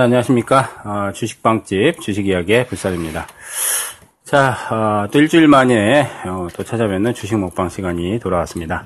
자, 0.00 0.04
안녕하십니까. 0.04 0.70
어, 0.82 1.12
주식방집 1.12 2.00
주식이야기의 2.00 2.68
불살입니다. 2.68 3.26
자, 4.24 4.56
어, 4.70 5.06
또 5.10 5.18
일주일 5.18 5.46
만에 5.46 6.08
어, 6.24 6.48
또 6.56 6.64
찾아뵙는 6.64 7.12
주식 7.12 7.38
먹방 7.38 7.68
시간이 7.68 8.18
돌아왔습니다. 8.18 8.82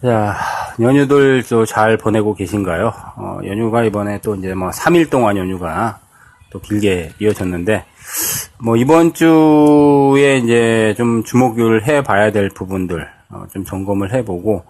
자, 0.00 0.34
연휴들 0.80 1.42
또 1.50 1.66
잘 1.66 1.98
보내고 1.98 2.34
계신가요? 2.34 2.94
어, 3.16 3.40
연휴가 3.44 3.84
이번에 3.84 4.22
또 4.22 4.34
이제 4.36 4.54
뭐 4.54 4.70
3일 4.70 5.10
동안 5.10 5.36
연휴가 5.36 6.00
또 6.48 6.60
길게 6.62 7.12
이어졌는데, 7.20 7.84
뭐 8.56 8.78
이번 8.78 9.12
주에 9.12 10.38
이제 10.38 10.94
좀 10.96 11.24
주목을 11.24 11.86
해 11.86 12.02
봐야 12.02 12.32
될 12.32 12.48
부분들, 12.48 13.06
어, 13.28 13.44
좀 13.52 13.66
점검을 13.66 14.14
해보고, 14.14 14.64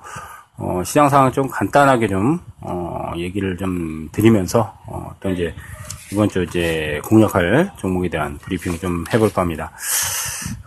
어, 0.61 0.83
시장 0.85 1.09
상황 1.09 1.33
좀 1.33 1.49
간단하게 1.49 2.07
좀, 2.07 2.39
어, 2.61 3.13
얘기를 3.17 3.57
좀 3.57 4.11
드리면서, 4.13 4.75
어, 4.87 5.11
또 5.19 5.31
이제, 5.31 5.55
이번 6.13 6.29
주 6.29 6.43
이제 6.43 7.01
공략할 7.05 7.73
종목에 7.79 8.09
대한 8.11 8.37
브리핑 8.39 8.79
좀 8.79 9.05
해볼까 9.13 9.41
합니다. 9.43 9.71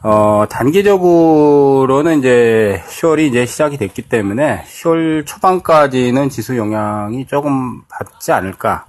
어, 0.01 0.45
단기적으로는 0.49 2.19
이제 2.19 2.81
10월이 2.87 3.27
이제 3.27 3.45
시작이 3.45 3.77
됐기 3.77 4.03
때문에 4.03 4.63
10월 4.63 5.27
초반까지는 5.27 6.29
지수 6.29 6.57
영향이 6.57 7.27
조금 7.27 7.83
받지 7.87 8.31
않을까. 8.31 8.85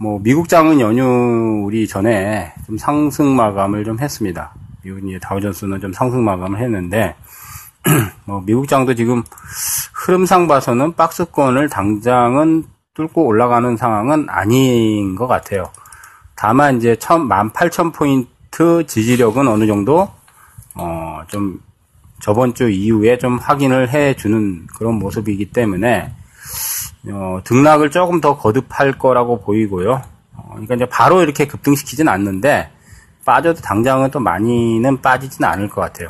뭐, 0.00 0.18
미국장은 0.18 0.80
연휴 0.80 1.64
우리 1.64 1.86
전에 1.86 2.52
좀 2.66 2.78
상승 2.78 3.36
마감을 3.36 3.84
좀 3.84 4.00
했습니다. 4.00 4.52
미국 4.82 5.08
이제 5.08 5.20
다우존스는 5.20 5.80
좀 5.80 5.92
상승 5.92 6.24
마감을 6.24 6.58
했는데, 6.58 7.14
뭐 8.26 8.42
미국장도 8.44 8.94
지금 8.94 9.22
흐름상 9.94 10.48
봐서는 10.48 10.94
박스권을 10.94 11.68
당장은 11.68 12.64
뚫고 12.94 13.24
올라가는 13.24 13.76
상황은 13.76 14.26
아닌 14.28 15.14
것 15.14 15.26
같아요. 15.26 15.70
다만 16.34 16.76
이제 16.76 16.96
18,000 16.98 17.92
포인트 17.92 18.84
지지력은 18.86 19.48
어느 19.48 19.66
정도 19.66 20.10
어 20.74 21.06
좀 21.28 21.60
저번 22.20 22.54
주 22.54 22.70
이후에 22.70 23.18
좀 23.18 23.38
확인을 23.38 23.90
해 23.90 24.14
주는 24.14 24.66
그런 24.76 24.94
모습이기 24.94 25.52
때문에 25.52 26.12
어 27.10 27.40
등락을 27.44 27.90
조금 27.90 28.20
더 28.20 28.36
거듭할 28.36 28.98
거라고 28.98 29.40
보이고요. 29.40 30.02
어 30.34 30.48
그러니까 30.50 30.74
이제 30.74 30.86
바로 30.86 31.22
이렇게 31.22 31.46
급등시키진 31.46 32.08
않는데 32.08 32.70
빠져도 33.24 33.60
당장은 33.60 34.10
또 34.10 34.20
많이는 34.20 35.00
빠지지는 35.02 35.48
않을 35.48 35.68
것 35.68 35.80
같아요. 35.80 36.08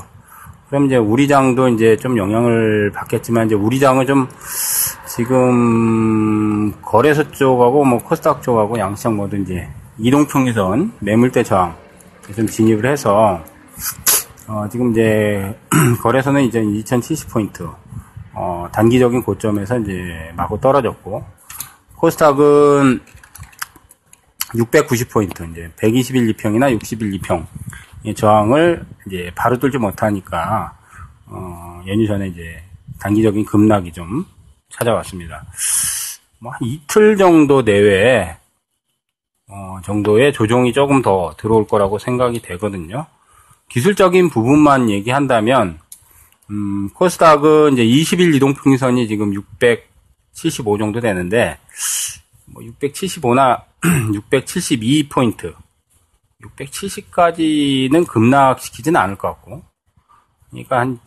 그럼 0.69 0.87
이제 0.87 0.97
우리장도 0.97 1.69
이제 1.69 1.97
좀 1.97 2.17
영향을 2.19 2.91
받겠지만 2.93 3.47
이제 3.47 3.55
우리장은 3.55 4.07
좀 4.07 4.29
지금 5.07 6.73
거래소 6.83 7.31
쪽하고 7.31 7.85
뭐 7.85 7.99
코스닥 7.99 8.43
쪽하고 8.43 8.79
양시장 8.79 9.17
모두 9.17 9.37
이제 9.37 9.69
이동평균선 9.99 10.93
매물대 10.99 11.45
저항 11.45 11.77
좀 12.35 12.47
진입을 12.47 12.85
해서 12.85 13.43
어 14.49 14.69
지금 14.71 14.91
이제 14.91 15.57
거래소는 16.03 16.43
이제 16.43 16.61
2070 16.61 17.31
포인트 17.31 17.69
어 18.35 18.69
단기적인 18.73 19.23
고점에서 19.23 19.79
이제 19.79 20.33
마구 20.37 20.61
떨어졌고 20.61 21.25
코스닥은 21.97 23.01
690 24.55 25.11
포인트 25.11 25.45
이제 25.51 25.71
121 25.77 26.35
2평이나 26.35 26.73
61 26.73 27.13
2평 27.21 27.47
저항을 28.15 28.85
이제 29.07 29.31
바로 29.35 29.59
뚫지 29.59 29.79
못하니까 29.79 30.77
어, 31.27 31.83
연휴 31.87 32.07
전에 32.07 32.29
이제 32.29 32.63
단기적인 33.01 33.45
급락이 33.45 33.93
좀 33.93 34.25
찾아왔습니다. 34.71 35.45
뭐한 36.39 36.61
이틀 36.63 37.17
정도 37.17 37.63
내외에 37.63 38.37
어, 39.49 39.79
정도의 39.85 40.33
조정이 40.33 40.73
조금 40.73 41.03
더 41.03 41.35
들어올 41.39 41.67
거라고 41.67 41.99
생각이 41.99 42.41
되거든요. 42.43 43.07
기술적인 43.69 44.31
부분만 44.31 44.91
얘기한다면 44.91 45.79
음, 46.51 46.91
코스닥은 46.91 47.73
이제 47.73 47.85
20일 47.85 48.35
이동평균선이 48.35 49.09
지금 49.09 49.35
675 49.35 50.79
정도 50.79 51.01
되는데 51.01 51.59
뭐 52.47 52.63
675나 52.63 53.63
672 54.15 55.09
포인트 55.09 55.55
670까지는 56.43 58.07
급락시키지는 58.07 58.99
않을 59.01 59.17
것 59.17 59.29
같고, 59.29 59.63
그러니까 60.51 60.81
한 60.81 60.99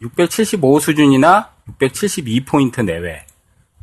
675 0.00 0.80
수준이나 0.80 1.50
672 1.68 2.44
포인트 2.44 2.80
내외, 2.80 3.24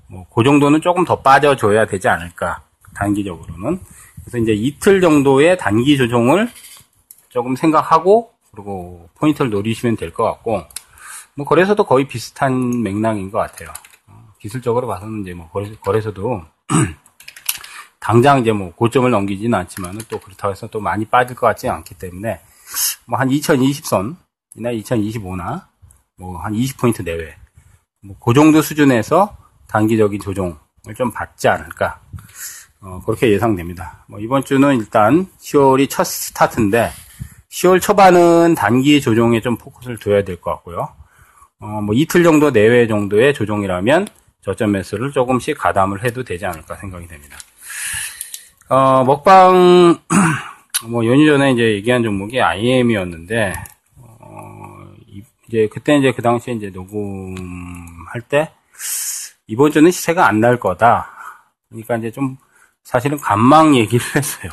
뭐, 0.08 0.26
그 0.34 0.44
정도는 0.44 0.82
조금 0.82 1.06
더 1.06 1.22
빠져줘야 1.22 1.86
되지 1.86 2.08
않을까, 2.08 2.64
단기적으로는. 2.96 3.80
그래서 4.22 4.38
이제 4.38 4.54
이틀 4.54 5.02
정도의 5.02 5.58
단기 5.58 5.98
조정을 5.98 6.50
조금 7.30 7.56
생각하고, 7.56 8.34
그리고 8.52 9.10
포인트를 9.16 9.52
노리시면 9.52 9.96
될 9.96 10.12
것 10.12 10.24
같고, 10.24 10.64
뭐, 11.36 11.46
거래소도 11.46 11.86
거의 11.86 12.08
비슷한 12.08 12.82
맥락인 12.84 13.32
것 13.32 13.38
같아요. 13.38 13.70
어, 14.08 14.34
기술적으로 14.40 14.88
봐서는 14.88 15.22
이제 15.22 15.34
뭐, 15.34 15.50
거래소, 15.50 15.76
거래소도 15.78 16.44
당장 18.00 18.40
이제 18.40 18.52
뭐 18.52 18.72
고점을 18.74 19.10
넘기지는 19.10 19.58
않지만은 19.60 20.00
또 20.10 20.20
그렇다고 20.20 20.52
해서 20.52 20.68
또 20.68 20.80
많이 20.80 21.06
빠질 21.06 21.36
것 21.36 21.48
같지 21.48 21.68
않기 21.70 21.96
때문에 21.96 22.40
뭐 23.06 23.20
한 23.20 23.30
2020선이나 23.30 24.16
2025나 24.58 25.64
뭐 26.18 26.38
한 26.40 26.54
20포인트 26.54 27.04
내외 27.04 27.36
뭐그 28.04 28.34
정도 28.34 28.62
수준에서 28.62 29.36
단기적인 29.68 30.22
조정을 30.22 30.56
좀 30.98 31.12
받지 31.12 31.48
않을까 31.48 32.00
어, 32.82 33.02
그렇게 33.06 33.30
예상됩니다. 33.32 34.06
뭐 34.08 34.20
이번 34.20 34.46
주는 34.46 34.78
일단 34.78 35.28
10월이 35.42 35.90
첫 35.90 36.06
스타트인데 36.06 36.92
10월 37.52 37.82
초반은 37.82 38.56
단기 38.56 39.02
조정에 39.02 39.42
좀 39.42 39.58
포커스를 39.58 39.98
둬야 39.98 40.24
될 40.24 40.40
것 40.40 40.52
같고요. 40.52 40.88
어, 41.60 41.66
뭐 41.82 41.94
이틀 41.94 42.24
정도 42.24 42.52
내외 42.52 42.88
정도의 42.88 43.34
조정이라면 43.34 44.08
저점 44.42 44.72
매수를 44.72 45.12
조금씩 45.12 45.58
가담을 45.58 46.06
해도 46.06 46.24
되지 46.24 46.46
않을까 46.46 46.76
생각이 46.78 47.08
됩니다. 47.08 47.38
어, 48.70 49.04
먹방, 49.04 49.98
뭐, 50.88 51.06
연휴 51.06 51.26
전에 51.26 51.52
이제 51.54 51.64
얘기한 51.74 52.04
종목이 52.04 52.40
IM이었는데, 52.42 53.54
어, 53.98 54.94
이제, 55.48 55.68
그때 55.72 55.98
이제 55.98 56.12
그 56.12 56.22
당시에 56.22 56.54
이제 56.54 56.70
녹음할 56.70 58.22
때, 58.30 58.52
이번 59.48 59.72
주는 59.72 59.90
시세가 59.90 60.28
안 60.28 60.40
날 60.40 60.60
거다. 60.60 61.10
그러니까 61.70 61.98
이제 61.98 62.12
좀, 62.12 62.38
사실은 62.84 63.18
간망 63.18 63.76
얘기를 63.76 64.06
했어요. 64.16 64.52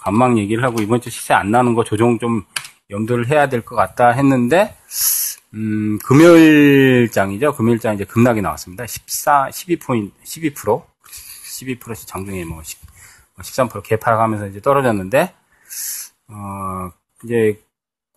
간망 0.00 0.36
얘기를 0.38 0.62
하고, 0.62 0.82
이번 0.82 1.00
주 1.00 1.08
시세 1.08 1.32
안 1.32 1.50
나는 1.50 1.74
거 1.74 1.82
조정 1.84 2.18
좀 2.18 2.44
염두를 2.90 3.28
해야 3.28 3.48
될 3.48 3.62
것 3.62 3.74
같다 3.74 4.10
했는데, 4.10 4.76
음, 5.54 5.98
금요일장이죠. 6.04 7.54
금요일장 7.56 7.94
이제 7.94 8.04
급락이 8.04 8.42
나왔습니다. 8.42 8.86
14, 8.86 9.48
12포인트, 9.50 10.12
12%. 10.24 10.84
12%씩 11.60 12.06
장중에 12.06 12.44
뭐 12.44 12.62
10, 12.62 12.78
13% 13.42 13.82
개파하면서 13.82 14.48
이제 14.48 14.60
떨어졌는데, 14.60 15.34
어, 16.28 16.90
이제, 17.24 17.60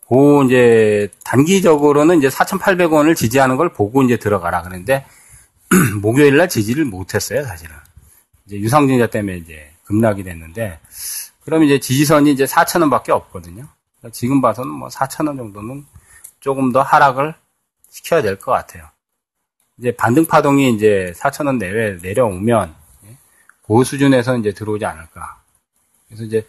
고, 0.06 0.42
이제, 0.44 1.08
단기적으로는 1.24 2.18
이제 2.18 2.28
4,800원을 2.28 3.16
지지하는 3.16 3.56
걸 3.56 3.70
보고 3.72 4.02
이제 4.02 4.16
들어가라. 4.18 4.62
그런데, 4.62 5.06
목요일 6.02 6.36
날 6.36 6.48
지지를 6.48 6.84
못했어요, 6.84 7.44
사실은. 7.44 7.74
이제 8.46 8.58
유상증자 8.58 9.06
때문에 9.08 9.38
이제 9.38 9.70
급락이 9.84 10.22
됐는데, 10.24 10.78
그럼 11.44 11.62
이제 11.64 11.78
지지선이 11.80 12.32
이제 12.32 12.44
4,000원 12.44 12.90
밖에 12.90 13.12
없거든요. 13.12 13.66
그러니까 13.98 14.12
지금 14.12 14.40
봐서는 14.40 14.70
뭐 14.70 14.88
4,000원 14.88 15.36
정도는 15.36 15.84
조금 16.40 16.72
더 16.72 16.82
하락을 16.82 17.34
시켜야 17.90 18.22
될 18.22 18.38
것 18.38 18.52
같아요. 18.52 18.88
이제 19.78 19.90
반등 19.96 20.26
파동이 20.26 20.72
이제 20.74 21.12
4,000원 21.16 21.58
내외 21.58 21.98
내려오면, 22.02 22.74
그 23.66 23.84
수준에서 23.84 24.36
이제 24.36 24.52
들어오지 24.52 24.84
않을까. 24.84 25.40
그래서 26.06 26.24
이제 26.24 26.46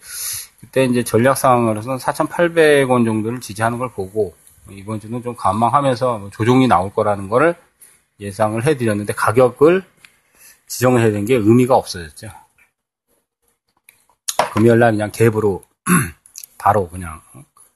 그때 0.60 0.86
이제 0.86 1.04
전략 1.04 1.38
상황으로서는 1.38 1.98
4,800원 1.98 3.06
정도를 3.06 3.40
지지하는 3.40 3.78
걸 3.78 3.92
보고 3.92 4.36
이번 4.70 5.00
주는 5.00 5.22
좀 5.22 5.36
관망하면서 5.36 6.18
뭐 6.18 6.30
조정이 6.30 6.68
나올 6.68 6.94
거라는 6.94 7.30
거를 7.30 7.56
예상을 8.20 8.66
해드렸는데 8.66 9.14
가격을 9.14 9.84
지정을 10.68 11.02
해야 11.02 11.12
되는 11.12 11.26
게 11.26 11.36
의미가 11.36 11.76
없어졌죠. 11.76 12.32
금요일 14.54 14.80
날 14.80 14.92
그냥 14.92 15.12
갭으로 15.12 15.64
바로 16.58 16.90
그냥 16.90 17.22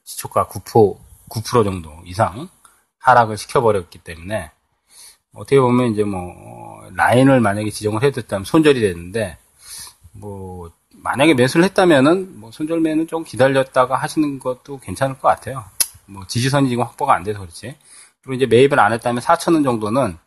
시초가 0.04 0.48
9%, 0.48 0.98
9% 1.30 1.64
정도 1.64 1.94
이상 2.06 2.50
하락을 3.00 3.38
시켜버렸기 3.38 4.00
때문에 4.00 4.52
어떻게 5.34 5.60
보면 5.60 5.92
이제 5.92 6.04
뭐 6.04 6.34
라인을 6.94 7.40
만약에 7.40 7.70
지정을 7.70 8.04
해뒀다면 8.04 8.46
손절이 8.46 8.80
됐는데 8.82 9.38
뭐 10.12 10.72
만약에 11.02 11.34
매수를 11.34 11.64
했다면은 11.66 12.40
뭐 12.40 12.52
손절매는 12.52 13.08
좀 13.08 13.24
기다렸다가 13.24 13.96
하시는 13.96 14.40
것도 14.40 14.80
괜찮을 14.80 15.18
것 15.20 15.28
같아요. 15.28 15.64
뭐 16.06 16.26
지지선이 16.28 16.70
지금 16.70 16.84
확보가 16.84 17.14
안 17.14 17.24
돼서 17.24 17.40
그렇지. 17.40 17.76
그리고 18.22 18.34
이제 18.34 18.46
매입을 18.46 18.80
안 18.80 18.92
했다면 18.94 19.22
4천 19.22 19.54
원 19.54 19.64
정도는 19.64 20.18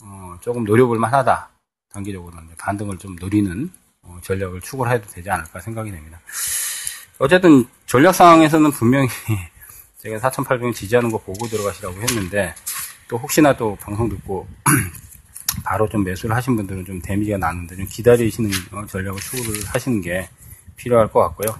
어 0.00 0.36
조금 0.40 0.64
노려볼 0.64 0.98
만하다. 0.98 1.50
단기적으로는 1.92 2.48
반등을 2.58 2.98
좀 2.98 3.16
노리는 3.16 3.70
어, 4.02 4.18
전략을 4.22 4.60
추구를 4.60 4.92
해도 4.92 5.08
되지 5.10 5.30
않을까 5.30 5.60
생각이 5.60 5.90
됩니다. 5.90 6.20
어쨌든 7.18 7.66
전략 7.86 8.14
상황에서는 8.14 8.70
분명히 8.72 9.08
제가 9.98 10.18
4,800원 10.30 10.74
지지하는 10.74 11.10
거 11.10 11.18
보고 11.18 11.46
들어가시라고 11.46 11.96
했는데 12.02 12.54
또 13.08 13.16
혹시나 13.16 13.56
또 13.56 13.76
방송 13.80 14.08
듣고 14.08 14.46
바로 15.64 15.88
좀 15.88 16.04
매수를 16.04 16.36
하신 16.36 16.56
분들은 16.56 16.84
좀 16.84 17.00
데미지가 17.00 17.38
나는데 17.38 17.76
좀 17.76 17.86
기다리시는 17.88 18.50
어, 18.72 18.86
전략을 18.86 19.20
추구를 19.20 19.60
하시는 19.66 20.00
게 20.00 20.28
필요할 20.76 21.08
것 21.08 21.20
같고요. 21.20 21.56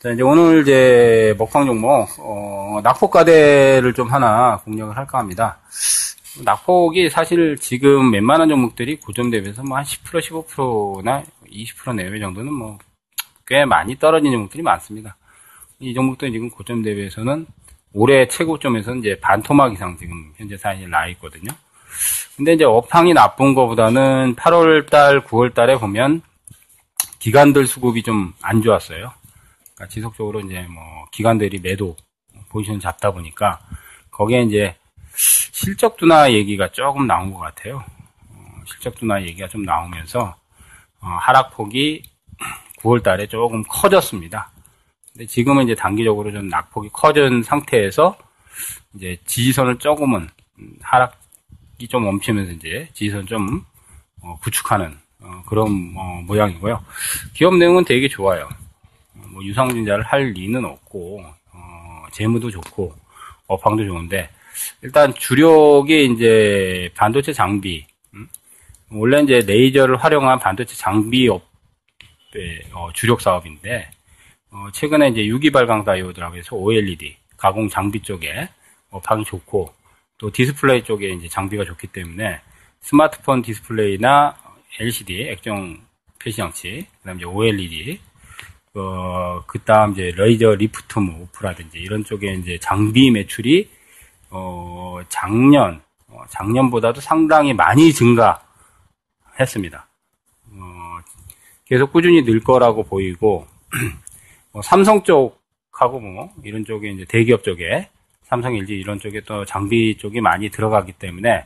자, 0.00 0.10
이제 0.10 0.22
오늘 0.22 0.62
이제 0.62 1.34
먹방 1.38 1.64
종목, 1.66 2.08
어, 2.18 2.80
낙폭가대를 2.82 3.92
좀 3.94 4.08
하나 4.08 4.58
공략을 4.64 4.96
할까 4.96 5.18
합니다. 5.18 5.58
낙폭이 6.44 7.10
사실 7.10 7.56
지금 7.58 8.12
웬만한 8.12 8.48
종목들이 8.48 8.96
고점 8.96 9.30
대비해서 9.30 9.62
뭐 9.62 9.76
한 9.78 9.84
10% 9.84 10.46
15%나 10.46 11.22
20% 11.50 11.94
내외 11.94 12.18
정도는 12.18 12.52
뭐 12.52 12.78
꽤 13.46 13.64
많이 13.64 13.98
떨어진 13.98 14.32
종목들이 14.32 14.62
많습니다. 14.62 15.16
이 15.78 15.92
종목도 15.94 16.30
지금 16.30 16.48
고점 16.48 16.82
대비해서는 16.82 17.46
올해 17.92 18.26
최고점에서는 18.28 19.00
이제 19.00 19.18
반토막 19.20 19.74
이상 19.74 19.96
지금 19.98 20.32
현재 20.36 20.56
사이에 20.56 20.86
나 20.86 21.06
있거든요. 21.08 21.50
근데 22.36 22.54
이제 22.54 22.64
업황이 22.64 23.12
나쁜 23.14 23.54
것보다는 23.54 24.36
8월 24.36 24.88
달, 24.88 25.22
9월 25.24 25.54
달에 25.54 25.76
보면 25.76 26.22
기관들 27.18 27.66
수급이 27.66 28.02
좀 28.02 28.32
안 28.42 28.62
좋았어요. 28.62 29.12
그러니까 29.74 29.86
지속적으로 29.88 30.40
이제 30.40 30.62
뭐 30.62 30.82
기관들이 31.12 31.60
매도 31.60 31.96
포지션 32.48 32.80
잡다 32.80 33.10
보니까 33.12 33.60
거기에 34.10 34.42
이제 34.42 34.76
실적 35.16 35.96
둔화 35.96 36.32
얘기가 36.32 36.68
조금 36.72 37.06
나온 37.06 37.32
것 37.32 37.38
같아요. 37.40 37.84
어, 38.28 38.62
실적 38.66 38.94
둔화 38.96 39.22
얘기가 39.22 39.48
좀 39.48 39.62
나오면서 39.62 40.34
어, 41.00 41.06
하락폭이 41.06 42.02
9월 42.80 43.02
달에 43.02 43.26
조금 43.26 43.62
커졌습니다. 43.68 44.50
근데 45.12 45.26
지금은 45.26 45.64
이제 45.64 45.74
단기적으로 45.74 46.32
좀 46.32 46.48
낙폭이 46.48 46.88
커진 46.92 47.42
상태에서 47.42 48.16
이제 48.94 49.18
지지선을 49.26 49.78
조금은 49.78 50.28
하락 50.82 51.21
이 51.82 51.88
좀 51.88 52.04
멈추면서 52.04 52.52
이제 52.52 52.88
지지선 52.94 53.26
좀 53.26 53.64
어, 54.22 54.38
구축하는 54.42 54.96
어, 55.20 55.42
그런 55.46 55.92
어, 55.96 56.22
모양이고요. 56.26 56.80
기업 57.34 57.56
내용은 57.56 57.84
되게 57.84 58.08
좋아요. 58.08 58.48
어, 59.16 59.22
뭐 59.30 59.42
유상증자를 59.44 60.04
할 60.04 60.30
리는 60.30 60.64
없고 60.64 61.24
어, 61.52 62.04
재무도 62.12 62.50
좋고 62.50 62.94
업황도 63.48 63.84
좋은데 63.84 64.30
일단 64.82 65.12
주력이 65.12 66.12
이제 66.14 66.88
반도체 66.94 67.32
장비 67.32 67.84
음? 68.14 68.28
원래 68.90 69.20
이제 69.22 69.40
레이저를 69.44 69.96
활용한 69.96 70.38
반도체 70.38 70.76
장비 70.76 71.28
업의 71.28 72.62
어, 72.74 72.90
주력 72.94 73.20
사업인데 73.20 73.90
어, 74.52 74.68
최근에 74.72 75.08
이제 75.08 75.26
유기발광 75.26 75.84
다이오드라고 75.84 76.36
해서 76.36 76.54
OLED 76.54 77.16
가공 77.36 77.68
장비 77.68 78.00
쪽에 78.02 78.48
업황이 78.90 79.24
좋고 79.24 79.74
또 80.22 80.30
디스플레이 80.30 80.84
쪽에 80.84 81.08
이제 81.10 81.26
장비가 81.26 81.64
좋기 81.64 81.88
때문에 81.88 82.40
스마트폰 82.80 83.42
디스플레이나 83.42 84.36
LCD 84.78 85.22
액정 85.30 85.78
표시 86.22 86.36
장치 86.36 86.86
그다음 87.00 87.16
이제 87.16 87.26
OLED 87.26 88.00
어, 88.74 89.42
그 89.48 89.58
다음 89.58 89.92
이제 89.92 90.12
laser 90.16 90.54
lift 90.54 91.00
off라든지 91.00 91.78
이런 91.78 92.04
쪽에 92.04 92.34
이제 92.34 92.56
장비 92.60 93.10
매출이 93.10 93.68
어, 94.30 95.00
작년, 95.08 95.82
어, 96.06 96.22
작년보다도 96.28 97.00
상당히 97.00 97.52
많이 97.52 97.92
증가했습니다. 97.92 99.86
어, 100.52 100.98
계속 101.66 101.92
꾸준히 101.92 102.24
늘 102.24 102.40
거라고 102.40 102.84
보이고, 102.84 103.46
뭐 104.52 104.62
삼성 104.62 105.02
쪽하고 105.02 106.00
뭐, 106.00 106.32
이런 106.44 106.64
쪽에 106.64 106.90
이제 106.90 107.04
대기업 107.06 107.44
쪽에, 107.44 107.90
삼성, 108.32 108.56
LG 108.56 108.72
이런 108.72 108.98
쪽에 108.98 109.20
또 109.26 109.44
장비 109.44 109.94
쪽이 109.98 110.22
많이 110.22 110.48
들어가기 110.48 110.92
때문에, 110.92 111.44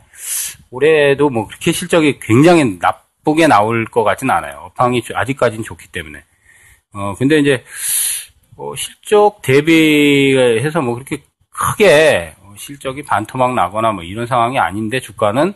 올해도 0.70 1.30
뭐 1.30 1.48
그렇게 1.48 1.72
실적이 1.72 2.20
굉장히 2.20 2.78
나쁘게 2.80 3.48
나올 3.48 3.86
것 3.86 4.04
같진 4.04 4.30
않아요. 4.30 4.70
업황이 4.70 5.02
아직까지는 5.12 5.64
좋기 5.64 5.88
때문에. 5.88 6.22
어, 6.92 7.16
근데 7.18 7.40
이제, 7.40 7.64
어, 8.56 8.72
실적 8.76 9.42
대비해서 9.42 10.80
뭐 10.80 10.94
그렇게 10.94 11.24
크게 11.50 12.36
실적이 12.56 13.02
반토막 13.02 13.54
나거나 13.54 13.90
뭐 13.90 14.04
이런 14.04 14.28
상황이 14.28 14.56
아닌데 14.56 15.00
주가는 15.00 15.54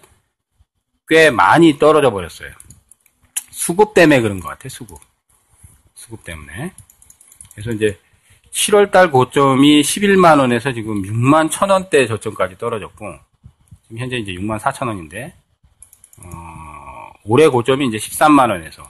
꽤 1.07 1.31
많이 1.31 1.79
떨어져 1.79 2.11
버렸어요. 2.11 2.51
수급 3.53 3.95
때문에 3.95 4.21
그런 4.21 4.41
것 4.41 4.49
같아요, 4.49 4.69
수급. 4.69 4.99
수급 5.95 6.25
때문에. 6.25 6.73
그래서 7.55 7.71
이제 7.71 7.97
7월 8.53 8.91
달 8.91 9.11
고점이 9.11 9.81
11만 9.83 10.39
원에서 10.39 10.73
지금 10.73 11.03
6만 11.03 11.51
1천원대 11.51 12.09
저점까지 12.09 12.59
떨어졌고, 12.59 13.15
지금 13.85 13.99
현재 13.99 14.17
이제 14.17 14.33
6만 14.33 14.59
4천 14.59 14.89
원인데, 14.89 15.35
어, 16.23 17.11
올해 17.25 17.47
고점이 17.49 17.87
이제 17.87 17.97
13만 17.97 18.51
원에서 18.51 18.89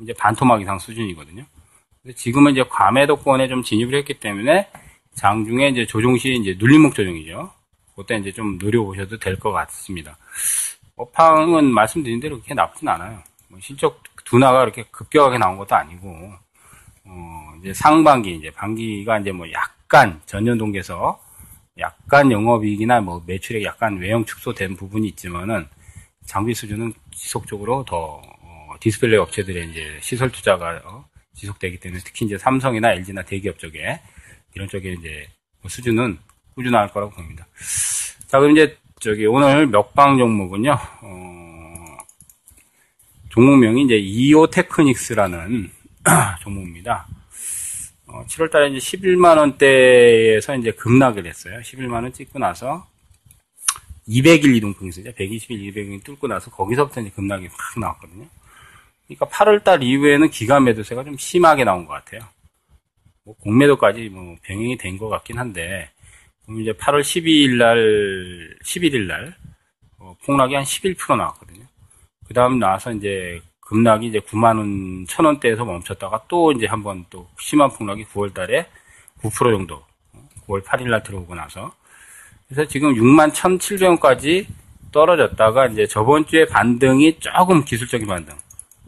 이제 0.00 0.12
반토막 0.12 0.60
이상 0.60 0.78
수준이거든요. 0.78 1.44
지금은 2.14 2.52
이제 2.52 2.64
과매도권에 2.68 3.48
좀 3.48 3.62
진입을 3.62 3.94
했기 3.94 4.14
때문에 4.14 4.68
장중에 5.14 5.68
이제 5.68 5.86
조정 5.86 6.16
시 6.16 6.34
이제 6.34 6.56
눌림목 6.58 6.94
조정이죠. 6.94 7.50
그때 7.96 8.16
이제 8.16 8.32
좀 8.32 8.56
노려보셔도 8.58 9.18
될 9.18 9.36
것 9.38 9.52
같습니다. 9.52 10.16
업황은 10.96 11.66
말씀드린 11.66 12.20
대로 12.20 12.36
그렇게 12.36 12.54
나쁘진 12.54 12.88
않아요. 12.88 13.22
뭐 13.48 13.58
실적 13.60 14.02
둔화가 14.24 14.60
그렇게 14.60 14.84
급격하게 14.90 15.38
나온 15.38 15.56
것도 15.58 15.74
아니고, 15.74 16.32
어, 17.04 17.49
이제 17.60 17.74
상반기, 17.74 18.34
이제 18.34 18.50
반기가 18.50 19.18
이제 19.18 19.32
뭐 19.32 19.50
약간 19.52 20.20
전년 20.26 20.58
동기에서 20.58 21.20
약간 21.78 22.30
영업이익이나 22.30 23.00
뭐 23.00 23.22
매출액 23.26 23.64
약간 23.64 23.98
외형 23.98 24.24
축소된 24.24 24.76
부분이 24.76 25.08
있지만은 25.08 25.66
장비 26.26 26.54
수주는 26.54 26.92
지속적으로 27.12 27.84
더 27.84 28.22
어, 28.40 28.74
디스플레이 28.80 29.18
업체들의 29.18 29.70
이제 29.70 29.98
시설 30.00 30.30
투자가 30.30 30.80
어, 30.84 31.04
지속되기 31.34 31.80
때문에 31.80 32.00
특히 32.04 32.26
이제 32.26 32.38
삼성이나 32.38 32.92
LG나 32.92 33.22
대기업 33.22 33.58
쪽에 33.58 34.00
이런 34.54 34.68
쪽에 34.68 34.92
이제 34.92 35.28
뭐 35.62 35.68
수주는 35.68 36.18
꾸준할 36.54 36.92
거라고 36.92 37.12
봅니다. 37.12 37.46
자, 38.26 38.38
그럼 38.38 38.52
이제 38.52 38.76
저기 39.00 39.26
오늘 39.26 39.66
먹방 39.66 40.18
종목은요, 40.18 40.72
어, 41.02 41.96
종목명이 43.30 43.84
이제 43.84 43.96
이오 43.96 44.48
테크닉스라는 44.48 45.70
종목입니다. 46.42 47.06
어, 48.12 48.24
7월 48.26 48.50
달에 48.50 48.68
이제 48.70 48.78
11만 48.78 49.38
원대에서 49.38 50.56
이제 50.56 50.72
급락을 50.72 51.26
했어요. 51.26 51.60
11만 51.60 51.94
원 52.02 52.12
찍고 52.12 52.38
나서 52.38 52.86
200일 54.08 54.56
이동평균이죠. 54.56 55.12
120일, 55.12 55.72
200일 55.72 56.02
뚫고 56.04 56.26
나서 56.26 56.50
거기서부터 56.50 57.00
이제 57.02 57.10
급락이 57.10 57.46
확 57.46 57.78
나왔거든요. 57.78 58.26
그러니까 59.06 59.26
8월 59.26 59.62
달 59.62 59.82
이후에는 59.82 60.30
기간 60.30 60.64
매도세가 60.64 61.04
좀 61.04 61.16
심하게 61.16 61.64
나온 61.64 61.86
것 61.86 61.92
같아요. 61.94 62.22
뭐 63.24 63.36
공매도까지 63.36 64.08
뭐 64.08 64.36
병행이 64.42 64.76
된 64.78 64.98
것 64.98 65.08
같긴 65.08 65.38
한데 65.38 65.90
그럼 66.44 66.60
이제 66.62 66.72
8월 66.72 67.00
12일 67.02 67.56
날 67.58 68.56
11일 68.64 69.06
날 69.06 69.36
어, 69.98 70.16
폭락이 70.24 70.54
한 70.54 70.64
11% 70.64 71.16
나왔거든요. 71.16 71.64
그 72.26 72.34
다음 72.34 72.58
나와서 72.58 72.92
이제 72.92 73.40
급락이 73.70 74.08
이제 74.08 74.18
9만 74.18 74.58
원, 74.58 75.06
천 75.08 75.24
원대에서 75.24 75.64
멈췄다가 75.64 76.22
또 76.28 76.52
이제 76.52 76.66
한번 76.66 77.04
또 77.08 77.28
심한 77.38 77.70
폭락이 77.70 78.04
9월 78.06 78.34
달에 78.34 78.66
9% 79.22 79.32
정도 79.56 79.82
9월 80.46 80.62
8일 80.62 80.90
날 80.90 81.02
들어오고 81.02 81.34
나서 81.34 81.72
그래서 82.48 82.68
지금 82.68 82.94
6만 82.94 83.32
1,700원까지 83.32 84.46
떨어졌다가 84.92 85.66
이제 85.68 85.86
저번 85.86 86.26
주에 86.26 86.46
반등이 86.46 87.20
조금 87.20 87.64
기술적인 87.64 88.06
반등 88.06 88.34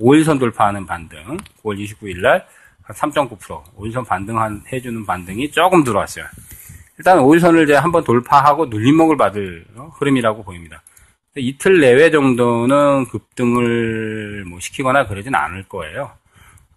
5일선 0.01 0.39
돌파하는 0.39 0.85
반등 0.87 1.39
9월 1.63 1.79
29일 1.79 2.21
날 2.21 2.47
한 2.83 2.97
3.9% 2.97 3.63
5일선 3.77 4.07
반등한 4.07 4.65
해주는 4.73 5.07
반등이 5.07 5.51
조금 5.51 5.85
들어왔어요. 5.85 6.25
일단 6.99 7.19
5일선을 7.19 7.65
이제 7.65 7.75
한번 7.75 8.05
돌파하고 8.05 8.67
눌림목을 8.67 9.17
받을 9.17 9.65
어, 9.77 9.91
흐름이라고 9.99 10.43
보입니다. 10.43 10.83
이틀 11.37 11.81
내외 11.81 12.11
정도는 12.11 13.07
급등을 13.07 14.45
뭐 14.45 14.61
시키거나 14.61 15.07
그러진 15.07 15.35
않을 15.35 15.63
거예요. 15.65 16.13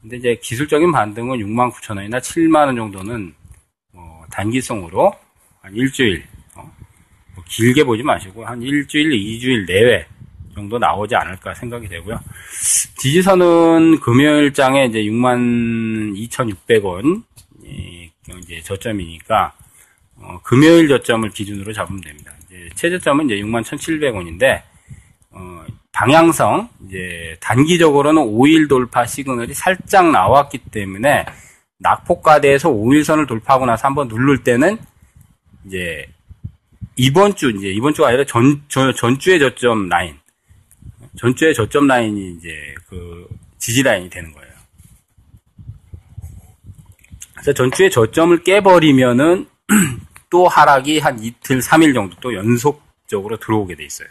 근데 0.01 0.15
이제 0.17 0.39
기술적인 0.41 0.91
반등은 0.91 1.37
6만 1.39 1.71
9천 1.73 1.97
원이나 1.97 2.19
7만 2.19 2.67
원 2.67 2.75
정도는 2.75 3.33
뭐 3.91 4.25
단기성으로 4.31 5.13
한 5.61 5.75
일주일 5.75 6.23
어, 6.55 6.71
뭐 7.35 7.43
길게 7.47 7.83
보지 7.83 8.03
마시고 8.03 8.45
한 8.45 8.61
일주일, 8.61 9.09
2주일 9.09 9.65
내외 9.65 10.05
정도 10.53 10.77
나오지 10.77 11.15
않을까 11.15 11.53
생각이 11.53 11.89
되고요. 11.89 12.17
지지선은 12.97 13.99
금요일장에 13.99 14.85
이제 14.85 14.99
62,600원 14.99 17.23
이제 18.41 18.61
저점이니까 18.61 19.53
어, 20.17 20.39
금요일 20.43 20.87
저점을 20.87 21.29
기준으로 21.31 21.73
잡으면 21.73 21.99
됩니다. 22.01 22.31
최저점은 22.75 23.25
이제 23.25 23.35
61,700원인데 23.41 24.61
어, 25.31 25.65
방향성, 25.91 26.69
이제 26.87 27.37
단기적으로는 27.39 28.21
5일 28.21 28.67
돌파 28.67 29.05
시그널이 29.05 29.53
살짝 29.53 30.11
나왔기 30.11 30.59
때문에 30.71 31.25
낙폭과대에서 31.77 32.69
5일선을 32.69 33.27
돌파하고 33.27 33.65
나서 33.65 33.87
한번 33.87 34.07
누를 34.07 34.43
때는 34.43 34.77
이제 35.65 36.05
이번 36.95 37.35
주 37.35 37.51
이제 37.51 37.69
이번 37.69 37.93
주가 37.93 38.09
아니라 38.09 38.23
전, 38.25 38.61
전 38.67 38.93
전주의 38.95 39.39
저점 39.39 39.89
라인 39.89 40.15
전주의 41.17 41.53
저점 41.53 41.87
라인이 41.87 42.37
이제 42.37 42.49
그 42.87 43.27
지지 43.57 43.83
라인이 43.83 44.09
되는 44.09 44.31
거예요. 44.31 44.51
그래서 47.33 47.53
전주의 47.53 47.89
저점을 47.89 48.43
깨버리면은 48.43 49.47
또 50.35 50.49
하락이 50.49 50.99
한 50.99 51.17
이틀, 51.23 51.59
3일 51.59 51.93
정도 51.93 52.17
또 52.19 52.35
연속적으로 52.35 53.37
들어오게 53.37 53.75
돼 53.75 53.85
있어요. 53.85 54.09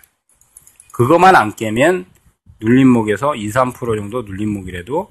그것만 0.90 1.36
안 1.36 1.54
깨면 1.54 2.06
눌림목에서 2.60 3.36
2, 3.36 3.50
3% 3.50 3.74
정도 3.98 4.22
눌림목이라도 4.22 5.10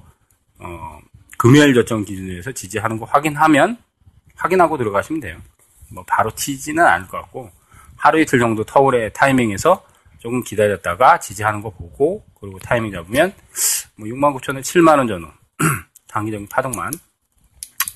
어, 0.58 0.98
금요일 1.38 1.72
저점 1.72 2.04
기준으로 2.04 2.38
해서 2.38 2.50
지지하는 2.50 2.98
거 2.98 3.04
확인하면 3.04 3.76
확인하고 4.34 4.76
들어가시면 4.76 5.20
돼요. 5.20 5.38
뭐 5.92 6.02
바로 6.04 6.32
치지는 6.32 6.84
않을 6.84 7.06
것 7.06 7.20
같고 7.20 7.48
하루 7.94 8.20
이틀 8.20 8.40
정도 8.40 8.64
터울의 8.64 9.12
타이밍에서 9.12 9.86
조금 10.18 10.42
기다렸다가 10.42 11.20
지지하는 11.20 11.62
거 11.62 11.70
보고 11.70 12.26
그리고 12.40 12.58
타이밍 12.58 12.90
잡으면 12.90 13.32
뭐 13.94 14.08
6만 14.08 14.36
9천 14.36 14.54
원, 14.54 14.62
7만 14.62 14.98
원 14.98 15.06
전후 15.06 15.28
단기적인 16.08 16.48
파동만 16.48 16.90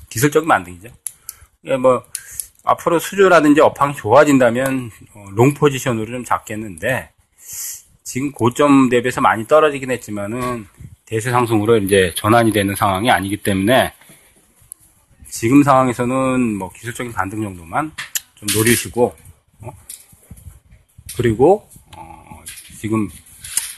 기술적인 0.09 0.47
반등이죠. 0.47 0.91
예, 1.65 1.77
뭐 1.77 2.05
앞으로 2.69 2.99
수주라든지 2.99 3.63
업황이 3.63 3.95
좋아진다면 3.95 4.91
어, 5.15 5.25
long 5.33 5.55
position으로 5.55 6.07
좀 6.07 6.25
잡겠는데 6.25 7.11
지금 8.05 8.31
고점 8.31 8.91
대비해서 8.91 9.23
많이 9.23 9.47
떨어지긴 9.47 9.91
했지만은 9.91 10.67
대세 11.07 11.31
상승으로 11.31 11.79
이제 11.79 12.13
전환이 12.15 12.53
되는 12.53 12.75
상황이 12.75 13.11
아니기 13.11 13.39
때문에 13.39 13.95
지금 15.31 15.63
상황에서는 15.63 16.57
뭐 16.57 16.71
기술적인 16.71 17.13
반등 17.13 17.43
정도만 17.43 17.91
좀 18.35 18.49
노리시고 18.55 19.17
어? 19.61 19.71
그리고 21.17 21.67
어, 21.97 22.43
지금 22.79 23.09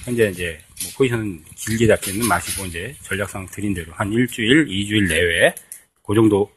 현재 0.05 0.29
이제 0.31 0.59
뭐 0.83 0.93
포지션 0.97 1.45
길게 1.55 1.87
잡기는 1.87 2.27
마시고 2.27 2.67
이제 2.67 2.97
전략상 3.03 3.47
드린 3.47 3.73
대로 3.73 3.93
한 3.93 4.13
일주일, 4.13 4.67
이주일 4.69 5.07
내외 5.07 5.55
그 6.05 6.15
정도 6.15 6.51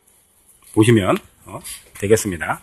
보시면 0.74 1.18
어, 1.46 1.60
되겠습니다. 2.04 2.62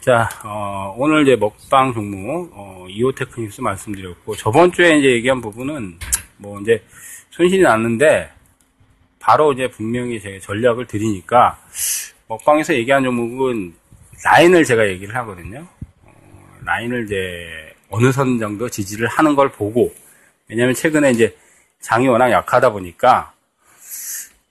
자, 0.00 0.28
어, 0.44 0.94
오늘 0.96 1.22
이제 1.22 1.36
먹방 1.36 1.92
종목 1.92 2.50
어, 2.54 2.86
이오 2.88 3.12
테크닉스 3.12 3.60
말씀드렸고 3.60 4.36
저번 4.36 4.72
주에 4.72 4.98
이제 4.98 5.10
얘기한 5.10 5.40
부분은 5.40 5.98
뭐 6.36 6.60
이제 6.60 6.82
손실이 7.30 7.62
났는데 7.62 8.30
바로 9.18 9.52
이제 9.52 9.68
분명히 9.68 10.20
제 10.20 10.38
전략을 10.38 10.86
드리니까 10.86 11.58
먹방에서 12.28 12.74
얘기한 12.74 13.02
종목은 13.04 13.74
라인을 14.24 14.64
제가 14.64 14.86
얘기를 14.88 15.14
하거든요. 15.16 15.66
어, 16.04 16.58
라인을 16.64 17.04
이제 17.04 17.74
어느 17.90 18.12
선 18.12 18.38
정도 18.38 18.68
지지를 18.68 19.08
하는 19.08 19.34
걸 19.34 19.50
보고 19.50 19.92
왜냐하면 20.48 20.74
최근에 20.74 21.10
이제 21.10 21.36
장이 21.80 22.06
워낙 22.06 22.30
약하다 22.30 22.70
보니까 22.70 23.32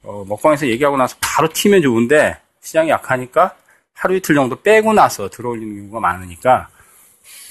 어, 0.03 0.25
먹방에서 0.27 0.67
얘기하고 0.67 0.97
나서 0.97 1.15
바로 1.21 1.47
튀면 1.47 1.81
좋은데 1.81 2.44
시장이 2.65 2.89
약하니까 2.89 3.55
하루 3.93 4.15
이틀 4.15 4.35
정도 4.35 4.61
빼고 4.61 4.93
나서 4.93 5.29
들어올리는 5.29 5.75
경우가 5.77 5.99
많으니까 5.99 6.67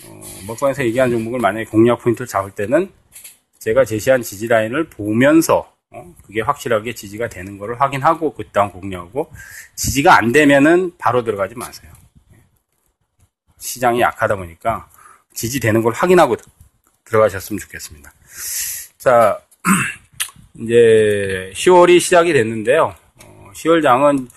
어, 0.07 0.21
먹방에서 0.47 0.85
얘기한 0.85 1.11
종목을 1.11 1.39
만약에 1.39 1.65
공략 1.67 2.01
포인트를 2.01 2.27
잡을 2.27 2.51
때는 2.51 2.93
제가 3.61 3.85
제시한 3.85 4.23
지지 4.23 4.49
라인을 4.49 4.91
보면서 4.91 5.73
어, 5.91 6.15
그게 6.25 6.41
확실하게 6.43 6.95
지지가 6.95 7.29
되는 7.29 7.57
것을 7.59 7.81
확인하고 7.81 8.35
그 8.35 8.45
다음 8.53 8.71
공략하고 8.71 9.33
지지가 9.77 10.19
안 10.19 10.33
되면은 10.33 10.99
바로 10.99 11.23
들어가지 11.23 11.55
마세요. 11.55 11.91
시장이 13.59 14.01
약하다 14.01 14.37
보니까 14.37 14.89
지지되는 15.33 15.83
걸 15.83 15.93
확인하고 15.95 16.37
들어가셨으면 17.05 17.61
좋겠습니다. 17.61 18.13
자, 18.99 19.41
이제 20.61 21.53
10월이 21.55 22.01
시작이 22.01 22.33
됐는데요. 22.33 22.95
어, 23.23 23.51
10월 23.55 23.83
장은 23.83 24.29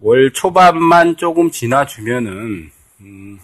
월 0.00 0.32
초반만 0.32 1.16
조금 1.16 1.50
지나주면은 1.50 2.70
음, 3.00 3.38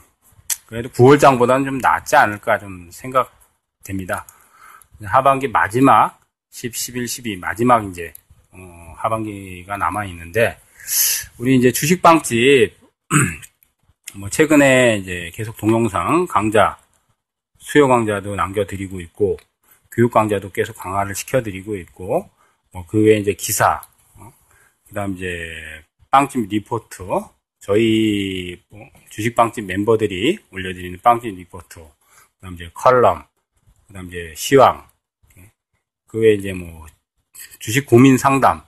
그래도 0.66 0.88
9월 0.90 1.20
장보다는 1.20 1.64
좀 1.64 1.78
낫지 1.78 2.16
않을까 2.16 2.58
좀 2.58 2.88
생각됩니다. 2.90 4.26
하반기 5.04 5.48
마지막 5.48 6.18
10, 6.50 6.74
11, 6.74 7.06
12 7.06 7.36
마지막 7.36 7.84
이제 7.84 8.12
어, 8.52 8.94
하반기가 8.96 9.76
남아 9.76 10.06
있는데 10.06 10.58
우리 11.38 11.56
이제 11.56 11.70
주식빵집 11.70 12.74
뭐 14.16 14.30
최근에 14.30 14.98
이제 14.98 15.30
계속 15.34 15.56
동영상 15.58 16.26
강좌 16.26 16.78
수요 17.58 17.86
강좌도 17.88 18.34
남겨드리고 18.34 19.00
있고 19.00 19.36
교육 19.92 20.12
강좌도 20.12 20.50
계속 20.50 20.76
강화를 20.76 21.14
시켜드리고 21.14 21.76
있고 21.76 22.30
뭐 22.72 22.86
그 22.86 23.02
외에 23.02 23.18
이제 23.18 23.32
기사 23.32 23.80
어? 24.16 24.32
그다음 24.88 25.14
이제 25.16 25.82
빵집 26.10 26.48
리포트 26.48 27.04
저희 27.60 28.60
뭐 28.68 28.80
주식빵집 29.10 29.64
멤버들이 29.64 30.38
올려드리는 30.50 31.00
빵집 31.02 31.34
리포트 31.34 31.84
그다음 32.36 32.54
이제 32.54 32.70
칼럼 32.74 33.24
그다음 33.86 34.08
이제 34.08 34.32
시황 34.36 34.88
그 36.06 36.20
외에 36.20 36.34
이제 36.34 36.52
뭐 36.52 36.86
주식 37.58 37.86
고민 37.86 38.16
상담 38.16 38.62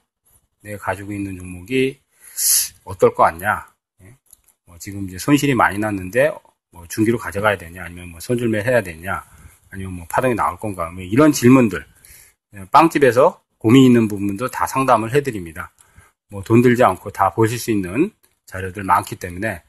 내가 0.61 0.79
가지고 0.79 1.13
있는 1.13 1.37
종목이 1.37 2.01
어떨 2.85 3.15
것 3.15 3.23
같냐? 3.25 3.69
뭐 4.67 4.79
지금 4.79 5.09
이제 5.09 5.19
손실이 5.19 5.55
많이 5.55 5.79
났는데 5.79 6.33
뭐 6.71 6.87
중기로 6.89 7.19
가져가야 7.19 7.57
되냐? 7.57 7.85
아니면 7.85 8.11
뭐 8.11 8.21
손절매 8.21 8.63
해야 8.63 8.83
되냐? 8.83 9.25
아니면 9.71 9.93
뭐 9.95 10.07
파동이 10.09 10.35
나올 10.35 10.59
건가? 10.59 10.91
뭐 10.91 11.03
이런 11.03 11.33
질문들. 11.33 11.85
빵집에서 12.71 13.43
고민 13.59 13.85
있는 13.85 14.09
부분도 14.09 14.51
다 14.51 14.67
상담을 14.67 15.13
해드립니다. 15.15 15.73
뭐 16.31 16.43
돈 16.43 16.63
들지 16.63 16.85
않고 16.85 17.11
다 17.11 17.31
보실 17.31 17.59
수 17.59 17.71
있는 17.71 18.11
자료들 18.47 18.83
많기 18.83 19.17
때문에 19.17 19.63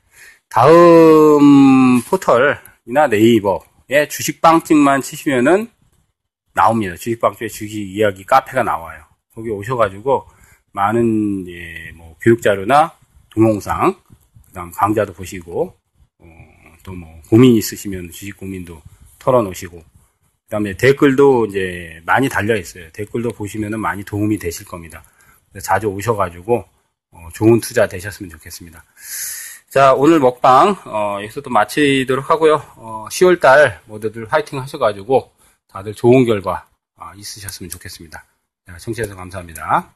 다음 0.49 2.01
포털이나 2.09 3.07
네이버에 3.09 4.07
주식빵집만 4.09 5.01
치시면은 5.01 5.69
나옵니다. 6.53 6.95
주식빵집에 6.95 7.47
주식 7.47 7.77
이야기 7.77 8.25
카페가 8.25 8.63
나와요. 8.63 9.03
거기 9.33 9.49
오셔가지고 9.49 10.27
많은 10.71 11.47
예, 11.47 11.91
뭐 11.95 12.15
교육 12.21 12.41
자료나 12.41 12.93
동영상, 13.29 13.95
그다음 14.47 14.71
강좌도 14.71 15.13
보시고 15.13 15.75
어, 16.19 16.25
또뭐 16.83 17.21
고민 17.29 17.55
있으시면 17.55 18.11
주식 18.11 18.35
고민도 18.37 18.81
털어놓으시고 19.19 19.81
그다음에 20.45 20.75
댓글도 20.75 21.45
이제 21.45 22.01
많이 22.05 22.27
달려 22.27 22.55
있어요. 22.57 22.89
댓글도 22.91 23.29
보시면은 23.31 23.79
많이 23.79 24.03
도움이 24.03 24.39
되실 24.39 24.65
겁니다. 24.65 25.03
자주 25.61 25.87
오셔가지고 25.87 26.65
어, 27.11 27.29
좋은 27.33 27.59
투자 27.59 27.87
되셨으면 27.87 28.29
좋겠습니다. 28.29 28.83
자 29.69 29.93
오늘 29.93 30.19
먹방 30.19 30.75
어, 30.85 31.17
여기서 31.21 31.41
또 31.41 31.49
마치도록 31.49 32.29
하고요. 32.29 32.55
어, 32.75 33.07
10월달 33.09 33.79
모두들 33.85 34.31
화이팅 34.31 34.59
하셔가지고 34.59 35.31
다들 35.67 35.93
좋은 35.93 36.25
결과 36.25 36.67
아, 36.95 37.13
있으셨으면 37.15 37.69
좋겠습니다. 37.69 38.23
청취해서 38.79 39.15
감사합니다. 39.15 39.93